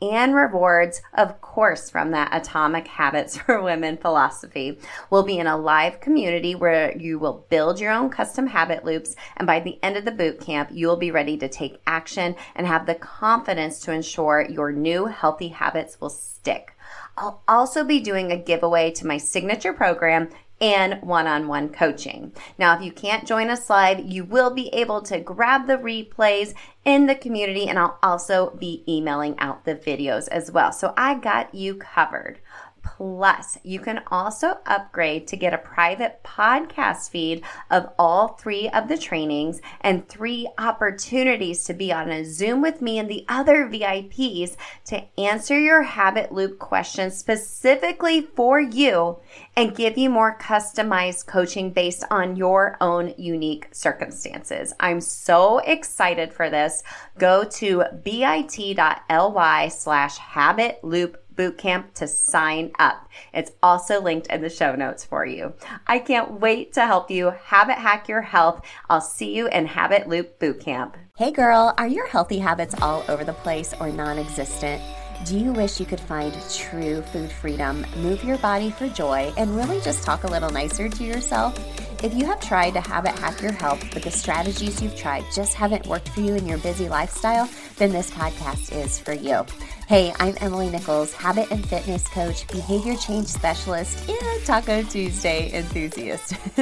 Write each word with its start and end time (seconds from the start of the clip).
and 0.00 0.34
rewards, 0.34 1.02
of 1.14 1.40
course, 1.40 1.90
from 1.90 2.10
that 2.12 2.30
Atomic 2.32 2.86
Habits 2.86 3.36
for 3.36 3.60
Women 3.62 3.96
philosophy. 3.96 4.78
We'll 5.10 5.22
be 5.22 5.38
in 5.38 5.46
a 5.46 5.56
live 5.56 6.00
community 6.00 6.54
where 6.54 6.96
you 6.96 7.18
will 7.18 7.46
build 7.48 7.80
your 7.80 7.92
own 7.92 8.10
custom 8.10 8.46
habit 8.46 8.84
loops. 8.84 9.16
And 9.36 9.46
by 9.46 9.60
the 9.60 9.78
end 9.82 9.96
of 9.96 10.04
the 10.04 10.10
boot 10.10 10.40
camp, 10.40 10.70
you 10.72 10.86
will 10.86 10.96
be 10.96 11.10
ready 11.10 11.36
to 11.38 11.48
take 11.48 11.80
action 11.86 12.36
and 12.54 12.66
have 12.66 12.86
the 12.86 12.94
confidence 12.94 13.80
to 13.80 13.92
ensure 13.92 14.46
your 14.48 14.72
new 14.72 15.06
healthy 15.06 15.48
habits 15.48 16.00
will 16.00 16.10
stick. 16.10 16.74
I'll 17.16 17.42
also 17.48 17.84
be 17.84 18.00
doing 18.00 18.30
a 18.30 18.38
giveaway 18.38 18.92
to 18.92 19.06
my 19.06 19.18
signature 19.18 19.72
program, 19.72 20.28
and 20.60 21.00
one-on-one 21.02 21.68
coaching. 21.68 22.32
Now, 22.58 22.76
if 22.76 22.82
you 22.82 22.90
can't 22.90 23.26
join 23.26 23.48
us 23.48 23.70
live, 23.70 24.00
you 24.00 24.24
will 24.24 24.50
be 24.50 24.68
able 24.68 25.02
to 25.02 25.20
grab 25.20 25.66
the 25.66 25.76
replays 25.76 26.54
in 26.88 27.04
the 27.04 27.14
community 27.14 27.68
and 27.68 27.78
I'll 27.78 27.98
also 28.02 28.56
be 28.58 28.82
emailing 28.88 29.38
out 29.38 29.66
the 29.66 29.74
videos 29.74 30.26
as 30.28 30.50
well. 30.50 30.72
So 30.72 30.94
I 30.96 31.16
got 31.16 31.54
you 31.54 31.74
covered. 31.74 32.40
Plus, 32.82 33.58
you 33.62 33.80
can 33.80 34.00
also 34.10 34.58
upgrade 34.64 35.26
to 35.28 35.36
get 35.36 35.52
a 35.52 35.58
private 35.58 36.22
podcast 36.24 37.10
feed 37.10 37.44
of 37.70 37.90
all 37.98 38.28
three 38.28 38.68
of 38.70 38.88
the 38.88 38.96
trainings 38.96 39.60
and 39.80 40.08
three 40.08 40.48
opportunities 40.56 41.64
to 41.64 41.74
be 41.74 41.92
on 41.92 42.10
a 42.10 42.24
Zoom 42.24 42.62
with 42.62 42.80
me 42.80 42.98
and 42.98 43.08
the 43.08 43.24
other 43.28 43.68
VIPs 43.68 44.56
to 44.86 45.04
answer 45.18 45.58
your 45.58 45.82
habit 45.82 46.32
loop 46.32 46.58
questions 46.58 47.16
specifically 47.16 48.22
for 48.22 48.58
you 48.58 49.18
and 49.54 49.76
give 49.76 49.98
you 49.98 50.08
more 50.08 50.38
customized 50.38 51.26
coaching 51.26 51.70
based 51.70 52.04
on 52.10 52.36
your 52.36 52.76
own 52.80 53.14
unique 53.18 53.68
circumstances. 53.70 54.72
I'm 54.80 55.00
so 55.00 55.58
excited 55.58 56.32
for 56.32 56.48
this. 56.48 56.77
Go 57.18 57.44
to 57.44 57.84
bit.ly 58.02 59.68
slash 59.68 60.18
habit 60.18 60.78
loop 60.82 61.22
bootcamp 61.38 61.94
to 61.94 62.08
sign 62.08 62.72
up. 62.78 63.08
It's 63.32 63.52
also 63.62 64.02
linked 64.02 64.26
in 64.26 64.42
the 64.42 64.50
show 64.50 64.74
notes 64.74 65.04
for 65.04 65.24
you. 65.24 65.54
I 65.86 66.00
can't 66.00 66.40
wait 66.40 66.72
to 66.74 66.84
help 66.84 67.10
you 67.10 67.30
habit 67.44 67.78
hack 67.78 68.08
your 68.08 68.22
health. 68.22 68.66
I'll 68.90 69.00
see 69.00 69.34
you 69.34 69.46
in 69.48 69.66
Habit 69.66 70.08
Loop 70.08 70.38
Bootcamp. 70.40 70.94
Hey 71.16 71.30
girl, 71.30 71.74
are 71.78 71.86
your 71.86 72.08
healthy 72.08 72.38
habits 72.38 72.74
all 72.82 73.04
over 73.08 73.24
the 73.24 73.32
place 73.32 73.72
or 73.80 73.90
non 73.90 74.18
existent? 74.18 74.82
Do 75.24 75.38
you 75.38 75.52
wish 75.52 75.80
you 75.80 75.86
could 75.86 76.00
find 76.00 76.32
true 76.52 77.02
food 77.02 77.30
freedom, 77.30 77.84
move 77.96 78.22
your 78.22 78.38
body 78.38 78.70
for 78.70 78.88
joy, 78.88 79.32
and 79.36 79.56
really 79.56 79.80
just 79.80 80.04
talk 80.04 80.22
a 80.22 80.28
little 80.28 80.50
nicer 80.50 80.88
to 80.88 81.04
yourself? 81.04 81.58
If 82.00 82.14
you 82.14 82.26
have 82.26 82.40
tried 82.40 82.74
to 82.74 82.80
habit 82.80 83.18
hack 83.18 83.42
your 83.42 83.50
health, 83.50 83.84
but 83.92 84.04
the 84.04 84.10
strategies 84.12 84.80
you've 84.80 84.94
tried 84.94 85.24
just 85.34 85.54
haven't 85.54 85.84
worked 85.84 86.08
for 86.10 86.20
you 86.20 86.36
in 86.36 86.46
your 86.46 86.58
busy 86.58 86.88
lifestyle, 86.88 87.50
then 87.76 87.90
this 87.90 88.08
podcast 88.08 88.70
is 88.72 89.00
for 89.00 89.12
you. 89.12 89.44
Hey, 89.88 90.14
I'm 90.20 90.36
Emily 90.40 90.70
Nichols, 90.70 91.12
habit 91.12 91.50
and 91.50 91.68
fitness 91.68 92.06
coach, 92.06 92.46
behavior 92.48 92.94
change 92.94 93.26
specialist, 93.26 94.08
and 94.08 94.44
Taco 94.44 94.84
Tuesday 94.84 95.52
enthusiast. 95.52 96.32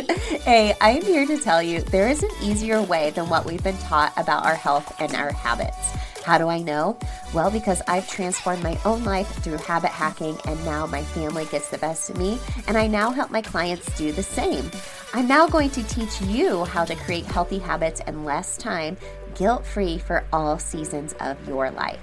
hey, 0.45 0.75
I'm 0.81 1.03
here 1.03 1.27
to 1.27 1.37
tell 1.37 1.63
you 1.63 1.83
there 1.83 2.09
is 2.09 2.23
an 2.23 2.31
easier 2.41 2.81
way 2.81 3.11
than 3.11 3.29
what 3.29 3.45
we've 3.45 3.63
been 3.63 3.77
taught 3.77 4.15
about 4.17 4.47
our 4.47 4.55
health 4.55 4.91
and 5.01 5.15
our 5.15 5.33
habits. 5.33 5.77
How 6.27 6.39
do 6.39 6.49
I 6.49 6.59
know? 6.59 6.99
Well, 7.33 7.53
because 7.53 7.81
I've 7.87 8.09
transformed 8.09 8.61
my 8.61 8.77
own 8.85 9.05
life 9.05 9.29
through 9.45 9.59
habit 9.59 9.93
hacking, 9.93 10.37
and 10.45 10.65
now 10.65 10.85
my 10.85 11.05
family 11.05 11.45
gets 11.53 11.69
the 11.69 11.79
best 11.79 12.11
of 12.11 12.19
me, 12.19 12.41
and 12.67 12.77
I 12.77 12.89
now 12.89 13.11
help 13.13 13.31
my 13.31 13.41
clients 13.41 13.97
do 13.97 14.11
the 14.11 14.25
same. 14.25 14.69
I'm 15.15 15.29
now 15.29 15.47
going 15.47 15.71
to 15.71 15.85
teach 15.85 16.21
you 16.23 16.65
how 16.65 16.85
to 16.85 16.97
create 16.97 17.27
healthy 17.27 17.61
habits 17.61 18.01
in 18.09 18.25
less 18.25 18.57
time, 18.57 18.97
guilt 19.37 19.65
free 19.65 19.99
for 19.99 20.25
all 20.33 20.59
seasons 20.59 21.15
of 21.21 21.37
your 21.47 21.71
life. 21.71 22.01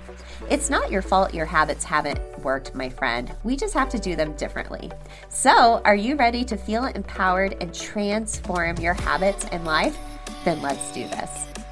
It's 0.49 0.69
not 0.69 0.89
your 0.89 1.01
fault 1.01 1.33
your 1.33 1.45
habits 1.45 1.83
haven't 1.83 2.21
worked, 2.45 2.73
my 2.73 2.87
friend. 2.87 3.29
We 3.43 3.57
just 3.57 3.73
have 3.73 3.89
to 3.89 3.99
do 3.99 4.15
them 4.15 4.37
differently. 4.37 4.89
So, 5.27 5.81
are 5.83 5.97
you 5.97 6.15
ready 6.15 6.45
to 6.45 6.55
feel 6.55 6.85
empowered 6.85 7.57
and 7.59 7.75
transform 7.75 8.77
your 8.77 8.93
habits 8.93 9.43
and 9.51 9.65
life? 9.65 9.97
Then 10.45 10.61
let's 10.61 10.93
do 10.93 11.05
this. 11.09 11.62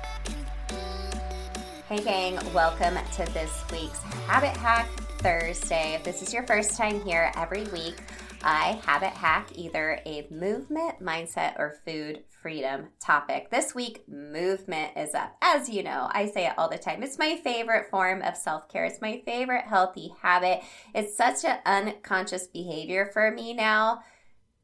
Hey, 1.91 2.02
gang, 2.06 2.53
welcome 2.53 2.97
to 3.16 3.25
this 3.34 3.66
week's 3.69 4.02
Habit 4.25 4.56
Hack 4.56 4.88
Thursday. 5.18 5.96
If 5.96 6.06
this 6.06 6.22
is 6.22 6.34
your 6.34 6.47
first 6.47 6.78
time 6.78 7.02
here 7.02 7.34
every 7.35 7.66
week, 7.66 7.97
I 8.41 8.79
habit 8.85 9.09
hack 9.09 9.50
either 9.56 10.00
a 10.06 10.25
movement, 10.31 11.01
mindset, 11.01 11.59
or 11.59 11.81
food 11.85 12.24
freedom 12.41 12.88
topic. 13.01 13.51
This 13.51 13.75
week, 13.75 14.07
movement 14.07 14.96
is 14.96 15.13
up. 15.13 15.35
As 15.41 15.68
you 15.68 15.84
know, 15.84 16.09
I 16.13 16.28
say 16.28 16.47
it 16.47 16.53
all 16.57 16.69
the 16.69 16.78
time. 16.78 17.03
It's 17.03 17.19
my 17.19 17.35
favorite 17.44 17.90
form 17.90 18.22
of 18.22 18.38
self 18.38 18.69
care. 18.69 18.85
It's 18.85 19.01
my 19.01 19.22
favorite 19.25 19.66
healthy 19.66 20.13
habit. 20.22 20.62
It's 20.96 21.18
such 21.18 21.44
an 21.44 21.59
unconscious 21.66 22.47
behavior 22.47 23.09
for 23.12 23.31
me 23.31 23.53
now, 23.53 24.01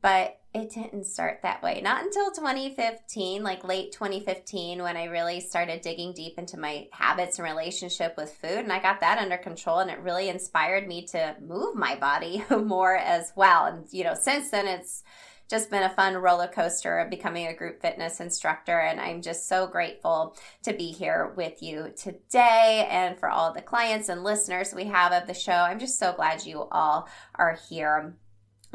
but 0.07 0.39
it 0.53 0.69
didn't 0.69 1.03
start 1.03 1.41
that 1.43 1.61
way. 1.61 1.81
Not 1.81 2.01
until 2.01 2.31
2015, 2.31 3.43
like 3.43 3.65
late 3.65 3.91
2015, 3.91 4.81
when 4.81 4.95
I 4.95 5.03
really 5.03 5.41
started 5.41 5.81
digging 5.81 6.13
deep 6.13 6.39
into 6.39 6.57
my 6.57 6.87
habits 6.93 7.39
and 7.39 7.45
relationship 7.45 8.15
with 8.15 8.31
food. 8.31 8.59
And 8.59 8.71
I 8.71 8.81
got 8.81 9.01
that 9.01 9.17
under 9.17 9.35
control, 9.35 9.79
and 9.79 9.91
it 9.91 9.99
really 9.99 10.29
inspired 10.29 10.87
me 10.87 11.05
to 11.07 11.35
move 11.45 11.75
my 11.75 11.97
body 11.97 12.41
more 12.49 12.95
as 12.95 13.33
well. 13.35 13.65
And, 13.65 13.85
you 13.91 14.05
know, 14.05 14.13
since 14.13 14.49
then, 14.49 14.65
it's 14.65 15.03
just 15.49 15.69
been 15.69 15.83
a 15.83 15.89
fun 15.89 16.15
roller 16.15 16.47
coaster 16.47 16.99
of 16.99 17.09
becoming 17.09 17.47
a 17.47 17.53
group 17.53 17.81
fitness 17.81 18.21
instructor. 18.21 18.79
And 18.79 19.01
I'm 19.01 19.21
just 19.21 19.49
so 19.49 19.67
grateful 19.67 20.37
to 20.63 20.71
be 20.71 20.93
here 20.93 21.33
with 21.35 21.61
you 21.61 21.91
today 21.97 22.87
and 22.89 23.19
for 23.19 23.27
all 23.27 23.51
the 23.51 23.61
clients 23.61 24.07
and 24.07 24.23
listeners 24.23 24.73
we 24.73 24.85
have 24.85 25.11
of 25.11 25.27
the 25.27 25.33
show. 25.33 25.51
I'm 25.51 25.79
just 25.79 25.99
so 25.99 26.13
glad 26.13 26.45
you 26.45 26.63
all 26.71 27.09
are 27.35 27.59
here. 27.67 28.15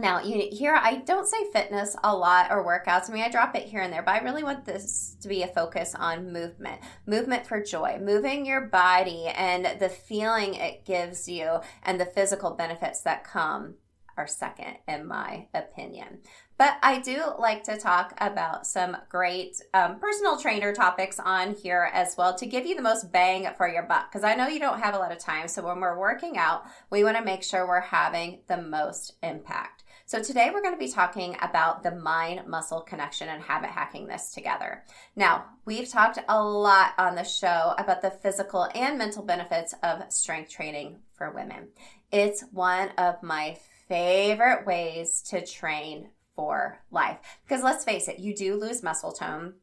Now, 0.03 0.21
you 0.21 0.49
hear 0.51 0.75
I 0.75 0.97
don't 0.97 1.29
say 1.29 1.49
fitness 1.53 1.95
a 2.03 2.15
lot 2.15 2.51
or 2.51 2.67
workouts. 2.67 3.09
I 3.09 3.13
mean, 3.13 3.23
I 3.23 3.29
drop 3.29 3.55
it 3.55 3.69
here 3.69 3.83
and 3.83 3.93
there, 3.93 4.03
but 4.03 4.17
I 4.17 4.25
really 4.25 4.43
want 4.43 4.65
this 4.65 5.17
to 5.21 5.29
be 5.29 5.45
a 5.45 5.47
focus 5.47 5.95
on 5.95 6.33
movement. 6.33 6.81
Movement 7.07 7.47
for 7.47 7.63
joy, 7.63 8.01
moving 8.03 8.45
your 8.45 8.63
body 8.63 9.27
and 9.27 9.81
the 9.81 9.89
feeling 9.89 10.55
it 10.55 10.85
gives 10.85 11.29
you 11.29 11.61
and 11.85 12.01
the 12.01 12.05
physical 12.05 12.51
benefits 12.51 13.03
that 13.03 13.23
come 13.23 13.77
are 14.17 14.27
second 14.27 14.77
in 14.89 15.07
my 15.07 15.47
opinion. 15.55 16.19
But 16.59 16.79
I 16.83 17.01
do 17.01 17.23
like 17.39 17.65
to 17.65 17.77
talk 17.77 18.15
about 18.19 18.67
some 18.67 18.97
great 19.09 19.61
um, 19.73 19.99
personal 19.99 20.37
trainer 20.37 20.75
topics 20.75 21.19
on 21.19 21.55
here 21.55 21.91
as 21.93 22.17
well 22.17 22.35
to 22.37 22.47
give 22.47 22.67
you 22.67 22.75
the 22.75 22.83
most 22.83 23.11
bang 23.11 23.49
for 23.57 23.69
your 23.69 23.85
buck. 23.85 24.11
Because 24.11 24.25
I 24.25 24.35
know 24.35 24.49
you 24.49 24.61
don't 24.61 24.81
have 24.81 24.95
a 24.95 24.99
lot 24.99 25.13
of 25.13 25.19
time. 25.19 25.49
So 25.49 25.63
when 25.63 25.81
we're 25.81 25.99
working 25.99 26.37
out, 26.37 26.65
we 26.91 27.05
want 27.05 27.17
to 27.17 27.25
make 27.25 27.43
sure 27.43 27.67
we're 27.67 27.81
having 27.81 28.41
the 28.49 28.59
most 28.59 29.15
impact. 29.23 29.82
So 30.13 30.23
today 30.23 30.51
we're 30.53 30.61
going 30.61 30.75
to 30.75 30.79
be 30.79 30.93
talking 30.93 31.39
about 31.41 31.83
the 31.83 31.95
mind 31.95 32.47
muscle 32.47 32.83
connection 32.83 33.31
and 33.31 33.43
habit 33.43 33.71
hacking 33.71 34.07
this 34.07 34.31
together. 34.31 34.85
Now, 35.17 35.47
we've 35.65 35.89
talked 35.89 36.19
a 36.29 36.45
lot 36.45 36.93
on 36.99 37.15
the 37.15 37.25
show 37.25 37.73
about 37.79 38.03
the 38.03 38.11
physical 38.11 38.69
and 38.75 38.99
mental 38.99 39.23
benefits 39.23 39.75
of 39.83 40.13
strength 40.13 40.51
training 40.51 40.99
for 41.15 41.31
women. 41.31 41.69
It's 42.11 42.45
one 42.53 42.91
of 42.99 43.23
my 43.23 43.57
favorite 43.89 44.67
ways 44.67 45.23
to 45.31 45.47
train 45.47 46.11
for 46.37 46.79
life. 46.91 47.17
Because 47.49 47.63
let's 47.63 47.87
face 47.87 48.07
it, 48.07 48.19
you 48.19 48.37
do 48.37 48.57
lose 48.57 48.83
muscle 48.83 49.13
tone 49.13 49.55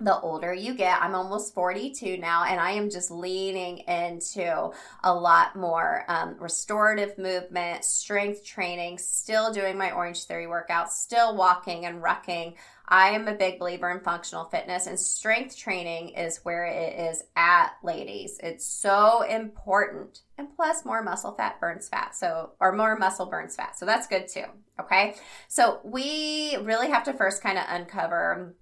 the 0.00 0.18
older 0.20 0.54
you 0.54 0.74
get. 0.74 1.02
I'm 1.02 1.14
almost 1.14 1.54
42 1.54 2.18
now, 2.18 2.44
and 2.44 2.60
I 2.60 2.72
am 2.72 2.88
just 2.88 3.10
leaning 3.10 3.78
into 3.78 4.70
a 5.02 5.12
lot 5.12 5.56
more 5.56 6.04
um, 6.08 6.36
restorative 6.38 7.18
movement, 7.18 7.84
strength 7.84 8.44
training, 8.44 8.98
still 8.98 9.52
doing 9.52 9.76
my 9.76 9.90
Orange 9.90 10.22
Theory 10.24 10.46
workouts, 10.46 10.90
still 10.90 11.36
walking 11.36 11.84
and 11.84 12.00
rucking. 12.02 12.54
I 12.90 13.10
am 13.10 13.28
a 13.28 13.34
big 13.34 13.58
believer 13.58 13.90
in 13.90 14.00
functional 14.00 14.44
fitness, 14.44 14.86
and 14.86 14.98
strength 14.98 15.56
training 15.56 16.10
is 16.10 16.38
where 16.44 16.64
it 16.64 16.98
is 17.10 17.24
at, 17.34 17.72
ladies. 17.82 18.38
It's 18.42 18.64
so 18.64 19.22
important. 19.22 20.20
And 20.38 20.54
plus, 20.54 20.84
more 20.84 21.02
muscle 21.02 21.32
fat 21.32 21.60
burns 21.60 21.88
fat. 21.88 22.14
So, 22.14 22.52
or 22.60 22.72
more 22.72 22.96
muscle 22.96 23.26
burns 23.26 23.56
fat. 23.56 23.78
So, 23.78 23.84
that's 23.84 24.06
good 24.06 24.28
too. 24.28 24.44
Okay. 24.80 25.16
So, 25.48 25.80
we 25.84 26.56
really 26.62 26.88
have 26.88 27.04
to 27.04 27.12
first 27.12 27.42
kind 27.42 27.58
of 27.58 27.64
uncover 27.68 28.54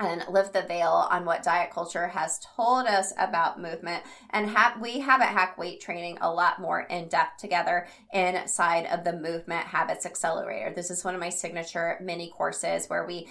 and 0.00 0.24
lift 0.30 0.52
the 0.52 0.62
veil 0.62 1.06
on 1.10 1.24
what 1.24 1.42
diet 1.42 1.70
culture 1.70 2.08
has 2.08 2.40
told 2.56 2.86
us 2.86 3.12
about 3.18 3.60
movement 3.60 4.02
and 4.30 4.48
have 4.48 4.80
we 4.80 4.98
habit 4.98 5.26
hack 5.26 5.56
weight 5.58 5.80
training 5.80 6.18
a 6.20 6.32
lot 6.32 6.60
more 6.60 6.80
in 6.80 7.08
depth 7.08 7.38
together 7.38 7.86
inside 8.12 8.86
of 8.86 9.04
the 9.04 9.12
movement 9.12 9.66
habits 9.66 10.06
accelerator 10.06 10.72
this 10.74 10.90
is 10.90 11.04
one 11.04 11.14
of 11.14 11.20
my 11.20 11.28
signature 11.28 11.98
mini 12.02 12.30
courses 12.30 12.86
where 12.88 13.06
we 13.06 13.28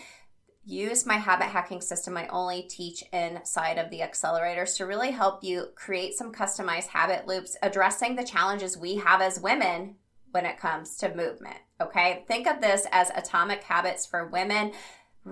use 0.66 1.06
my 1.06 1.16
habit 1.16 1.46
hacking 1.48 1.82
system 1.82 2.16
I 2.16 2.28
only 2.28 2.62
teach 2.62 3.04
inside 3.12 3.80
of 3.80 3.90
the 3.90 4.02
accelerators 4.02 4.78
to 4.78 4.86
really 4.86 5.12
help 5.12 5.44
you 5.44 5.70
create 5.76 6.14
some 6.14 6.32
customized 6.32 6.88
habit 6.88 7.26
loops 7.26 7.58
addressing 7.64 8.16
the 8.16 8.24
challenges 8.24 8.78
we 8.78 8.98
have 8.98 9.22
as 9.22 9.40
women 9.40 9.96
when 10.32 10.46
it 10.46 10.60
comes 10.60 10.96
to 10.98 11.16
movement. 11.16 11.58
Okay. 11.82 12.24
Think 12.28 12.46
of 12.46 12.62
this 12.62 12.86
as 12.92 13.10
atomic 13.16 13.64
habits 13.64 14.06
for 14.06 14.28
women 14.28 14.74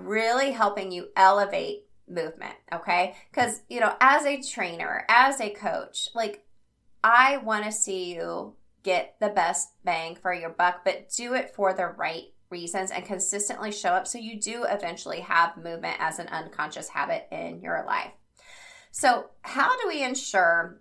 really 0.06 0.50
helping 0.52 0.90
you 0.90 1.08
elevate 1.16 1.84
movement, 2.08 2.54
okay? 2.72 3.16
Because, 3.30 3.62
you 3.68 3.80
know, 3.80 3.94
as 4.00 4.24
a 4.24 4.40
trainer, 4.42 5.04
as 5.08 5.40
a 5.40 5.50
coach, 5.50 6.08
like 6.14 6.44
I 7.02 7.38
want 7.38 7.64
to 7.64 7.72
see 7.72 8.14
you 8.14 8.54
get 8.82 9.16
the 9.20 9.28
best 9.28 9.68
bang 9.84 10.16
for 10.16 10.32
your 10.32 10.50
buck, 10.50 10.84
but 10.84 11.10
do 11.16 11.34
it 11.34 11.54
for 11.54 11.74
the 11.74 11.86
right 11.86 12.32
reasons 12.50 12.90
and 12.90 13.04
consistently 13.04 13.70
show 13.70 13.90
up 13.90 14.06
so 14.06 14.18
you 14.18 14.40
do 14.40 14.64
eventually 14.64 15.20
have 15.20 15.56
movement 15.56 15.96
as 15.98 16.18
an 16.18 16.28
unconscious 16.28 16.88
habit 16.88 17.26
in 17.30 17.60
your 17.60 17.84
life. 17.86 18.12
So, 18.90 19.26
how 19.42 19.76
do 19.80 19.88
we 19.88 20.02
ensure 20.02 20.80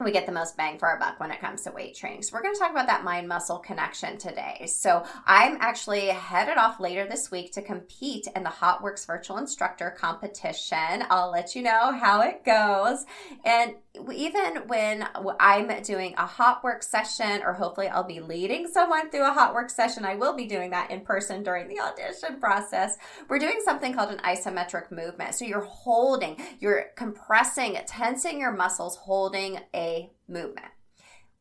we 0.00 0.12
get 0.12 0.26
the 0.26 0.32
most 0.32 0.56
bang 0.56 0.78
for 0.78 0.88
our 0.88 0.98
buck 0.98 1.20
when 1.20 1.30
it 1.30 1.40
comes 1.40 1.62
to 1.62 1.70
weight 1.70 1.94
training. 1.94 2.22
So, 2.22 2.34
we're 2.34 2.42
going 2.42 2.54
to 2.54 2.60
talk 2.60 2.70
about 2.70 2.86
that 2.86 3.04
mind 3.04 3.28
muscle 3.28 3.58
connection 3.58 4.18
today. 4.18 4.66
So, 4.66 5.04
I'm 5.26 5.58
actually 5.60 6.08
headed 6.08 6.58
off 6.58 6.80
later 6.80 7.06
this 7.06 7.30
week 7.30 7.52
to 7.52 7.62
compete 7.62 8.26
in 8.34 8.42
the 8.42 8.50
HOTWORX 8.50 9.06
virtual 9.06 9.38
instructor 9.38 9.90
competition. 9.90 11.04
I'll 11.10 11.30
let 11.30 11.54
you 11.54 11.62
know 11.62 11.92
how 11.92 12.22
it 12.22 12.44
goes. 12.44 13.04
And 13.44 13.74
even 14.12 14.66
when 14.68 15.06
I'm 15.38 15.82
doing 15.82 16.14
a 16.14 16.26
HOTWORX 16.26 16.84
session, 16.84 17.42
or 17.44 17.52
hopefully 17.52 17.88
I'll 17.88 18.02
be 18.02 18.20
leading 18.20 18.66
someone 18.66 19.10
through 19.10 19.28
a 19.28 19.34
HOTWORX 19.34 19.70
session, 19.70 20.04
I 20.04 20.14
will 20.14 20.34
be 20.34 20.46
doing 20.46 20.70
that 20.70 20.90
in 20.90 21.02
person 21.02 21.42
during 21.42 21.68
the 21.68 21.78
audition 21.78 22.40
process. 22.40 22.96
We're 23.28 23.38
doing 23.38 23.60
something 23.64 23.92
called 23.92 24.10
an 24.10 24.18
isometric 24.18 24.90
movement. 24.90 25.34
So, 25.34 25.44
you're 25.44 25.60
holding, 25.60 26.38
you're 26.58 26.86
compressing, 26.96 27.78
tensing 27.86 28.40
your 28.40 28.52
muscles, 28.52 28.96
holding 28.96 29.58
a 29.74 30.10
movement. 30.26 30.68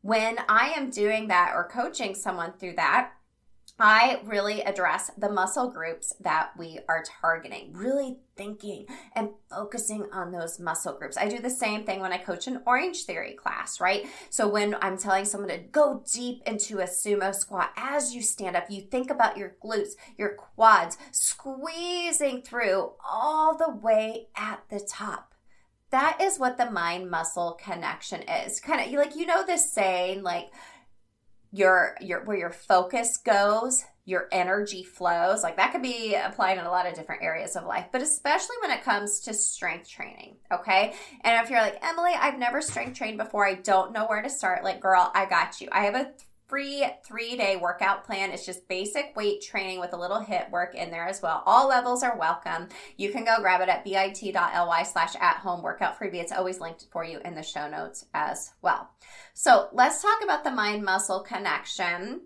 When 0.02 0.38
I 0.50 0.74
am 0.76 0.90
doing 0.90 1.28
that 1.28 1.54
or 1.56 1.70
coaching 1.70 2.16
someone 2.16 2.54
through 2.60 2.74
that, 2.76 3.12
I 3.84 4.20
really 4.26 4.62
address 4.62 5.10
the 5.18 5.32
muscle 5.32 5.72
groups 5.72 6.14
that 6.20 6.52
we 6.56 6.78
are 6.88 7.04
targeting, 7.20 7.74
really 7.74 8.20
thinking 8.38 8.86
and 9.16 9.30
focusing 9.50 10.06
on 10.14 10.32
those 10.32 10.60
muscle 10.60 10.94
groups. 10.94 11.18
I 11.18 11.28
do 11.28 11.40
the 11.40 11.50
same 11.50 11.84
thing 11.84 12.00
when 12.00 12.14
I 12.14 12.20
coach 12.20 12.46
an 12.46 12.62
orange 12.68 13.06
theory 13.06 13.34
class, 13.34 13.82
right? 13.82 14.06
So 14.30 14.48
when 14.48 14.76
I'm 14.84 15.00
telling 15.00 15.26
someone 15.26 15.50
to 15.50 15.58
go 15.58 16.04
deep 16.14 16.44
into 16.46 16.78
a 16.78 16.84
sumo 16.84 17.34
squat, 17.34 17.72
as 17.76 18.14
you 18.14 18.22
stand 18.22 18.56
up, 18.56 18.70
you 18.70 18.82
think 18.82 19.10
about 19.10 19.36
your 19.36 19.56
glutes, 19.64 19.94
your 20.16 20.36
quads, 20.36 21.00
squeezing 21.12 22.44
through 22.44 22.92
all 23.04 23.58
the 23.58 23.72
way 23.72 24.28
at 24.36 24.62
the 24.70 24.80
top 24.80 25.32
that 25.92 26.22
is 26.22 26.40
what 26.40 26.58
the 26.58 26.72
mind 26.72 27.12
muscle 27.12 27.60
connection 27.62 28.22
is. 28.22 28.60
Kind 28.60 28.82
of 28.82 28.98
like 28.98 29.16
you 29.16 29.26
know 29.26 29.46
this 29.46 29.70
saying 29.72 30.24
like 30.24 30.50
your 31.52 31.96
your 32.02 32.24
where 32.24 32.38
your 32.38 32.52
focus 32.52 33.18
goes, 33.18 33.84
your 34.06 34.28
energy 34.32 34.84
flows. 34.84 35.44
Like 35.44 35.58
that 35.58 35.72
could 35.72 35.82
be 35.82 36.16
applied 36.16 36.58
in 36.58 36.66
a 36.66 36.72
lot 36.72 36.88
of 36.88 36.94
different 36.94 37.24
areas 37.24 37.56
of 37.56 37.66
life, 37.66 37.88
but 37.92 38.02
especially 38.02 38.56
when 38.62 38.72
it 38.72 38.84
comes 38.84 39.20
to 39.22 39.34
strength 39.34 39.90
training, 39.90 40.38
okay? 40.52 40.96
And 41.22 41.44
if 41.44 41.50
you're 41.50 41.62
like, 41.62 41.80
"Emily, 41.84 42.12
I've 42.14 42.40
never 42.40 42.62
strength 42.62 42.98
trained 42.98 43.18
before. 43.18 43.46
I 43.46 43.56
don't 43.56 43.92
know 43.92 44.06
where 44.06 44.22
to 44.22 44.30
start." 44.30 44.64
Like, 44.64 44.80
"Girl, 44.80 45.12
I 45.14 45.26
got 45.26 45.62
you. 45.62 45.68
I 45.72 45.86
have 45.86 45.96
a 45.96 46.12
free 46.52 46.86
three 47.06 47.38
day 47.38 47.56
workout 47.56 48.04
plan. 48.04 48.30
It's 48.30 48.46
just 48.46 48.68
basic 48.68 49.16
weight 49.16 49.42
training 49.42 49.80
with 49.80 49.94
a 49.94 49.98
little 49.98 50.20
HIIT 50.20 50.52
work 50.52 50.76
in 50.76 50.92
there 50.92 51.08
as 51.08 51.22
well. 51.22 51.44
All 51.46 51.70
levels 51.70 52.04
are 52.04 52.18
welcome. 52.18 52.68
You 52.98 53.10
can 53.10 53.24
go 53.24 53.38
grab 53.40 53.62
it 53.62 53.70
at 53.70 53.86
bit.ly 53.86 54.84
slash 54.84 55.16
at 55.16 55.38
home 55.38 55.64
workout 55.64 55.98
freebie. 55.98 56.16
It's 56.16 56.34
always 56.34 56.60
linked 56.60 56.88
for 56.92 57.06
you 57.06 57.20
in 57.24 57.36
the 57.36 57.42
show 57.42 57.70
notes 57.70 58.06
as 58.14 58.52
well. 58.62 58.90
So 59.34 59.70
let's 59.72 60.02
talk 60.02 60.22
about 60.24 60.44
the 60.44 60.52
mind 60.52 60.84
muscle 60.84 61.22
connection 61.22 62.22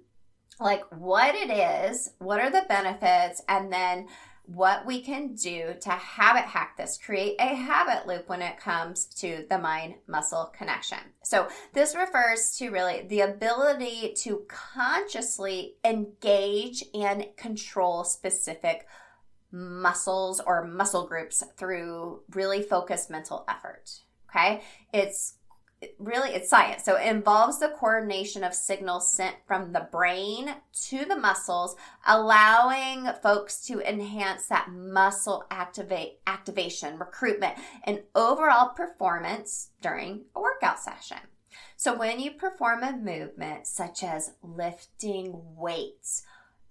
like 0.60 0.83
what 0.89 1.36
it 1.36 1.51
is, 1.51 2.12
what 2.19 2.39
are 2.39 2.50
the 2.50 2.66
benefits, 2.68 3.42
and 3.48 3.71
then 3.71 4.07
what 4.47 4.86
we 4.86 5.01
can 5.01 5.33
do 5.33 5.74
to 5.81 5.89
habit 5.89 6.44
hack 6.44 6.77
this, 6.77 6.97
create 6.97 7.36
a 7.39 7.56
habit 7.56 8.07
loop 8.07 8.30
when 8.30 8.42
it 8.42 8.59
comes 8.59 9.06
to 9.06 9.45
the 9.50 9.57
mind 9.57 9.95
muscle 10.07 10.53
connection. 10.57 11.00
So, 11.24 11.47
this 11.74 11.95
refers 11.95 12.56
to 12.57 12.69
really 12.69 13.06
the 13.07 13.21
ability 13.21 14.13
to 14.24 14.45
consciously 14.47 15.75
engage 15.83 16.83
and 16.94 17.25
control 17.38 18.03
specific 18.03 18.88
muscles 19.51 20.42
or 20.45 20.65
muscle 20.65 21.07
groups 21.07 21.42
through 21.57 22.21
really 22.33 22.62
focused 22.62 23.09
mental 23.09 23.45
effort. 23.47 24.01
Okay. 24.30 24.62
It's 24.94 25.36
really 25.99 26.31
it's 26.31 26.49
science. 26.49 26.83
So 26.83 26.95
it 26.95 27.07
involves 27.07 27.59
the 27.59 27.69
coordination 27.69 28.43
of 28.43 28.53
signals 28.53 29.11
sent 29.11 29.35
from 29.47 29.71
the 29.71 29.87
brain 29.91 30.55
to 30.87 31.05
the 31.05 31.15
muscles, 31.15 31.75
allowing 32.07 33.09
folks 33.21 33.65
to 33.67 33.81
enhance 33.81 34.47
that 34.47 34.69
muscle 34.71 35.45
activate 35.49 36.19
activation, 36.27 36.99
recruitment, 36.99 37.55
and 37.83 38.03
overall 38.15 38.69
performance 38.69 39.69
during 39.81 40.25
a 40.35 40.39
workout 40.39 40.79
session. 40.79 41.17
So 41.77 41.97
when 41.97 42.19
you 42.19 42.31
perform 42.31 42.83
a 42.83 42.97
movement 42.97 43.67
such 43.67 44.03
as 44.03 44.33
lifting 44.41 45.41
weights, 45.55 46.23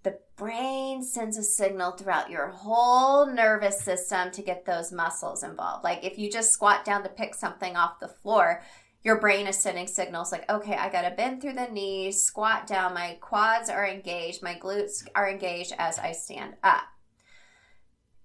the 0.05 0.19
brain 0.37 1.03
sends 1.03 1.39
a 1.39 1.43
signal 1.43 1.93
throughout 1.93 2.31
your 2.31 2.49
whole 2.49 3.27
nervous 3.27 3.81
system 3.81 4.31
to 4.33 4.43
get 4.43 4.67
those 4.67 4.93
muscles 4.93 5.43
involved. 5.43 5.83
Like 5.83 6.05
if 6.05 6.19
you 6.19 6.31
just 6.31 6.53
squat 6.53 6.85
down 6.85 7.03
to 7.03 7.09
pick 7.09 7.35
something 7.35 7.75
off 7.75 8.01
the 8.01 8.09
floor, 8.09 8.63
your 9.05 9.21
brain 9.21 9.47
is 9.47 9.59
sending 9.59 9.87
signals 9.87 10.33
like, 10.33 10.51
okay, 10.51 10.75
I 10.75 10.89
got 10.89 11.03
to 11.03 11.15
bend 11.15 11.43
through 11.43 11.53
the 11.53 11.69
knees, 11.69 12.25
squat 12.25 12.67
down, 12.67 12.95
my 12.95 13.19
quads 13.21 13.69
are 13.69 13.87
engaged, 13.87 14.43
my 14.43 14.55
glutes 14.55 15.07
are 15.15 15.29
engaged 15.29 15.75
as 15.79 15.99
I 15.99 16.13
stand 16.13 16.55
up. 16.65 16.85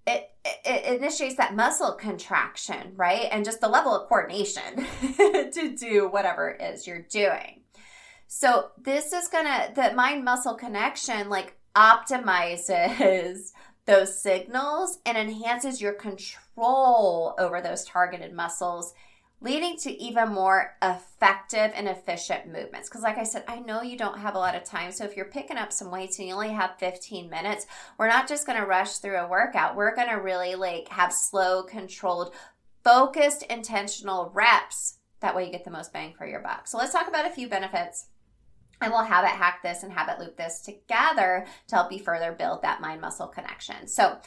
It, 0.08 0.30
it, 0.66 0.98
initiates 0.98 1.36
that 1.36 1.56
muscle 1.56 1.92
contraction, 1.92 2.94
right? 2.96 3.28
And 3.30 3.44
just 3.46 3.60
the 3.60 3.68
level 3.68 3.94
of 3.94 4.08
coordination 4.08 4.88
to 5.18 5.76
do 5.78 6.08
whatever 6.10 6.50
it 6.50 6.62
is 6.62 6.88
you're 6.88 7.06
doing. 7.12 7.62
So 8.28 8.70
this 8.82 9.12
is 9.12 9.28
gonna 9.28 9.72
the 9.76 9.94
mind 9.94 10.24
muscle 10.24 10.56
connection 10.56 11.30
like 11.30 11.58
optimizes 11.76 13.52
those 13.86 14.22
signals 14.22 15.00
and 15.06 15.18
enhances 15.18 15.82
your 15.82 15.94
control 15.94 17.36
over 17.38 17.62
those 17.62 17.86
targeted 17.86 18.34
muscles 18.34 18.94
leading 19.42 19.78
to 19.78 19.92
even 19.92 20.30
more 20.30 20.76
effective 20.82 21.72
and 21.74 21.88
efficient 21.88 22.48
movements. 22.48 22.90
Because, 22.90 23.04
like 23.04 23.18
I 23.18 23.24
said, 23.24 23.44
I 23.48 23.60
know 23.60 23.82
you 23.82 23.98
don't 23.98 24.20
have 24.20 24.36
a 24.36 24.40
lot 24.40 24.56
of 24.56 24.64
time. 24.64 24.92
So, 24.92 25.06
if 25.06 25.16
you're 25.16 25.26
picking 25.26 25.58
up 25.58 25.72
some 25.72 25.92
weights 25.92 26.20
and 26.20 26.28
you 26.28 26.34
only 26.34 26.50
have 26.50 26.78
15 26.80 27.30
minutes, 27.30 27.66
we're 27.98 28.08
not 28.08 28.28
just 28.28 28.46
going 28.46 28.60
to 28.60 28.66
rush 28.66 28.98
through 28.98 29.18
a 29.18 29.28
workout. 29.28 29.76
We're 29.76 29.96
going 29.96 30.10
to 30.10 30.16
really 30.16 30.56
like 30.56 30.90
have 30.90 31.14
slow, 31.14 31.64
controlled, 31.64 32.34
focused, 32.84 33.44
intentional 33.44 34.32
reps. 34.34 34.98
That 35.22 35.36
way, 35.36 35.46
you 35.46 35.52
get 35.52 35.66
the 35.66 35.72
most 35.72 35.94
bang 35.94 36.14
for 36.18 36.28
your 36.28 36.42
buck. 36.42 36.68
So, 36.68 36.78
let's 36.78 36.94
talk 36.94 37.08
about 37.08 37.28
a 37.28 37.32
few 37.32 37.48
benefits. 37.48 38.08
And 38.82 38.94
we'll 38.94 39.04
have 39.04 39.26
it 39.26 39.32
hack 39.32 39.62
this 39.62 39.84
and 39.84 39.92
have 39.92 40.08
it 40.08 40.20
loop 40.20 40.38
this 40.38 40.62
together 40.62 41.46
to 41.68 41.76
help 41.76 41.92
you 41.92 42.00
further 42.00 42.32
build 42.32 42.62
that 42.62 42.80
mind 42.80 43.02
muscle 43.02 43.28
connection. 43.28 43.88
So, 43.88 44.18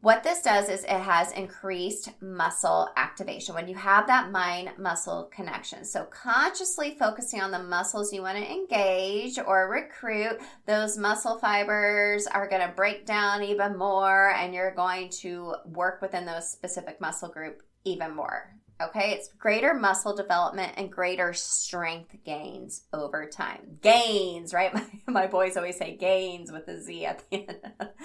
what 0.00 0.22
this 0.22 0.42
does 0.42 0.68
is 0.68 0.84
it 0.84 0.90
has 0.90 1.32
increased 1.32 2.10
muscle 2.22 2.88
activation 2.96 3.54
when 3.54 3.66
you 3.66 3.74
have 3.74 4.06
that 4.06 4.30
mind 4.30 4.70
muscle 4.78 5.28
connection. 5.34 5.84
So, 5.84 6.04
consciously 6.04 6.96
focusing 6.98 7.40
on 7.40 7.50
the 7.50 7.58
muscles 7.58 8.12
you 8.12 8.22
want 8.22 8.38
to 8.38 8.50
engage 8.50 9.38
or 9.44 9.68
recruit, 9.68 10.38
those 10.66 10.96
muscle 10.96 11.38
fibers 11.38 12.28
are 12.28 12.48
going 12.48 12.62
to 12.62 12.74
break 12.74 13.06
down 13.06 13.42
even 13.42 13.76
more, 13.76 14.30
and 14.34 14.54
you're 14.54 14.74
going 14.74 15.08
to 15.20 15.56
work 15.66 16.00
within 16.00 16.26
those 16.26 16.48
specific 16.48 17.00
muscle 17.00 17.28
group 17.28 17.62
even 17.84 18.14
more. 18.14 18.57
Okay, 18.80 19.10
it's 19.10 19.28
greater 19.38 19.74
muscle 19.74 20.14
development 20.14 20.74
and 20.76 20.90
greater 20.90 21.32
strength 21.32 22.14
gains 22.24 22.82
over 22.92 23.26
time. 23.26 23.78
Gains, 23.82 24.54
right? 24.54 24.72
My, 25.06 25.22
my 25.22 25.26
boys 25.26 25.56
always 25.56 25.76
say 25.76 25.96
gains 25.96 26.52
with 26.52 26.68
a 26.68 26.80
Z 26.80 27.04
at 27.04 27.24
the 27.30 27.48
end. 27.48 27.58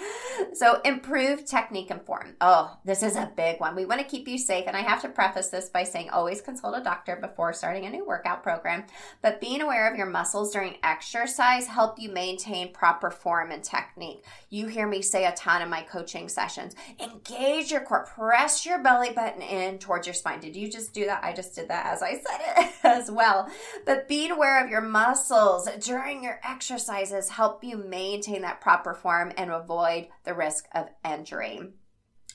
so, 0.54 0.80
improve 0.84 1.44
technique 1.44 1.90
and 1.90 2.02
form. 2.02 2.34
Oh, 2.40 2.76
this 2.84 3.02
is 3.02 3.14
a 3.14 3.30
big 3.36 3.60
one. 3.60 3.76
We 3.76 3.84
want 3.84 4.00
to 4.00 4.06
keep 4.06 4.26
you 4.26 4.36
safe. 4.36 4.64
And 4.66 4.76
I 4.76 4.80
have 4.80 5.02
to 5.02 5.08
preface 5.08 5.48
this 5.48 5.68
by 5.68 5.84
saying 5.84 6.10
always 6.10 6.40
consult 6.40 6.76
a 6.76 6.82
doctor 6.82 7.16
before 7.16 7.52
starting 7.52 7.84
a 7.86 7.90
new 7.90 8.04
workout 8.04 8.42
program. 8.42 8.84
But 9.22 9.40
being 9.40 9.60
aware 9.60 9.88
of 9.90 9.96
your 9.96 10.06
muscles 10.06 10.52
during 10.52 10.78
exercise 10.82 11.66
help 11.66 12.00
you 12.00 12.10
maintain 12.10 12.72
proper 12.72 13.10
form 13.10 13.52
and 13.52 13.62
technique. 13.62 14.24
You 14.50 14.66
hear 14.66 14.88
me 14.88 15.02
say 15.02 15.26
a 15.26 15.32
ton 15.32 15.62
in 15.62 15.68
my 15.68 15.82
coaching 15.82 16.28
sessions 16.28 16.74
engage 17.00 17.70
your 17.70 17.82
core, 17.82 18.06
press 18.06 18.66
your 18.66 18.82
belly 18.82 19.12
button 19.12 19.42
in 19.42 19.78
towards 19.78 20.06
your 20.06 20.14
spine. 20.14 20.40
Did 20.40 20.56
you 20.56 20.63
just 20.70 20.92
do 20.94 21.06
that? 21.06 21.24
I 21.24 21.32
just 21.32 21.54
did 21.54 21.68
that 21.68 21.86
as 21.86 22.02
I 22.02 22.12
said 22.12 22.40
it 22.56 22.72
as 22.84 23.10
well. 23.10 23.48
But 23.86 24.08
being 24.08 24.30
aware 24.30 24.62
of 24.64 24.70
your 24.70 24.80
muscles 24.80 25.68
during 25.80 26.22
your 26.22 26.40
exercises 26.44 27.28
help 27.28 27.64
you 27.64 27.76
maintain 27.76 28.42
that 28.42 28.60
proper 28.60 28.94
form 28.94 29.32
and 29.36 29.50
avoid 29.50 30.08
the 30.24 30.34
risk 30.34 30.66
of 30.74 30.88
injury 31.04 31.60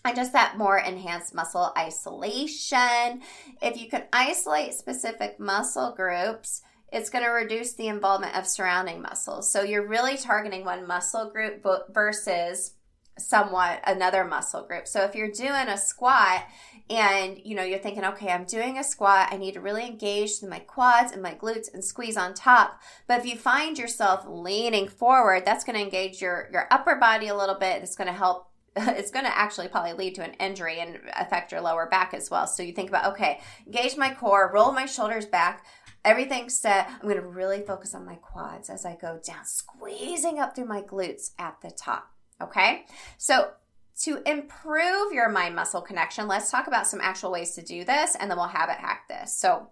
and 0.06 0.16
just 0.16 0.34
that 0.34 0.58
more 0.58 0.78
enhanced 0.78 1.36
muscle 1.36 1.74
isolation. 1.78 3.22
If 3.62 3.80
you 3.80 3.90
can 3.90 4.06
isolate 4.14 4.74
specific 4.74 5.40
muscle 5.40 5.94
groups, 5.96 6.62
it's 6.92 7.10
going 7.10 7.24
to 7.24 7.32
reduce 7.32 7.74
the 7.74 7.88
involvement 7.88 8.36
of 8.36 8.48
surrounding 8.48 9.02
muscles. 9.02 9.52
So 9.52 9.62
you're 9.62 9.88
really 9.88 10.18
targeting 10.18 10.66
one 10.66 10.88
muscle 10.88 11.30
group 11.30 11.66
versus 11.90 12.74
somewhat 13.20 13.82
another 13.86 14.24
muscle 14.24 14.64
group. 14.64 14.88
So 14.88 15.02
if 15.04 15.16
you're 15.16 15.32
doing 15.32 15.68
a 15.68 15.78
squat 15.78 16.46
and 16.90 17.40
you 17.44 17.56
know 17.56 17.64
you're 17.64 17.80
thinking 17.80 18.04
okay 18.04 18.30
i'm 18.30 18.46
doing 18.46 18.80
a 18.80 18.84
squat 18.84 19.30
i 19.32 19.38
need 19.38 19.54
to 19.54 19.62
really 19.62 19.86
engage 19.86 20.42
my 20.42 20.58
quads 20.58 21.12
and 21.12 21.22
my 21.22 21.36
glutes 21.36 21.72
and 21.74 21.84
squeeze 21.84 22.18
on 22.18 22.34
top. 22.34 22.82
But 23.08 23.20
if 23.20 23.26
you 23.26 23.38
find 23.38 23.78
yourself 23.78 24.26
leaning 24.28 24.88
forward 24.88 25.46
that's 25.46 25.64
going 25.64 25.78
to 25.78 25.84
engage 25.84 26.22
your 26.22 26.50
your 26.52 26.68
upper 26.72 26.96
body 26.96 27.28
a 27.28 27.36
little 27.36 27.56
bit. 27.56 27.84
It's 27.84 27.96
going 27.96 28.08
to 28.08 28.14
help 28.14 28.48
it's 28.76 29.12
going 29.12 29.26
to 29.26 29.38
actually 29.38 29.68
probably 29.68 29.94
lead 29.94 30.16
to 30.16 30.24
an 30.24 30.34
injury 30.36 30.80
and 30.80 31.00
affect 31.16 31.52
your 31.52 31.62
lower 31.62 31.88
back 31.88 32.14
as 32.14 32.30
well. 32.30 32.48
So 32.48 32.64
you 32.64 32.74
think 32.74 32.90
about 32.90 33.12
okay 33.14 33.40
engage 33.66 33.98
my 33.98 34.14
core 34.14 34.52
roll 34.54 34.72
my 34.72 34.86
shoulders 34.86 35.26
back 35.26 35.66
everything's 36.06 36.58
set. 36.58 36.88
I'm 36.90 37.02
going 37.02 37.16
to 37.16 37.28
really 37.28 37.62
focus 37.62 37.94
on 37.94 38.06
my 38.06 38.16
quads 38.16 38.70
as 38.70 38.86
i 38.86 38.96
go 38.96 39.20
down 39.26 39.46
squeezing 39.46 40.40
up 40.40 40.56
through 40.56 40.66
my 40.66 40.82
glutes 40.82 41.32
at 41.38 41.58
the 41.62 41.72
top 41.72 42.12
okay 42.42 42.86
so 43.18 43.52
to 44.00 44.22
improve 44.26 45.12
your 45.12 45.30
mind 45.30 45.56
muscle 45.56 45.82
connection, 45.82 46.28
let's 46.28 46.50
talk 46.50 46.68
about 46.68 46.88
some 46.88 47.02
actual 47.02 47.32
ways 47.32 47.52
to 47.56 47.62
do 47.62 47.84
this 47.84 48.16
and 48.16 48.32
then 48.32 48.38
we'll 48.38 48.48
habit 48.48 48.78
hack 48.78 49.10
this. 49.10 49.34
So, 49.34 49.68